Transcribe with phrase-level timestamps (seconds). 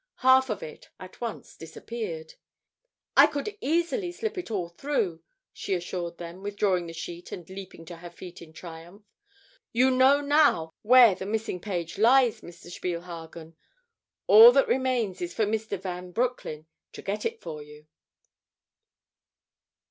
[0.25, 2.33] Half of it at once disappeared.
[3.15, 5.21] "I could easily slip it all through,"
[5.53, 9.03] she assured them, withdrawing the sheet and leaping to her feet in triumph.
[9.71, 12.71] "You know now where the missing page lies, Mr.
[12.71, 13.53] Spielhagen.
[14.25, 15.79] All that remains is for Mr.
[15.79, 17.85] Van Broecklyn to get it for you."